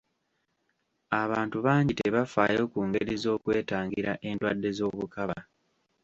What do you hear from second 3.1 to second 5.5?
z'okwetangira endwadde z'obukaba.